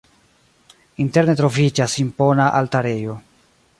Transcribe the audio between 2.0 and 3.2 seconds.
impona altarejo.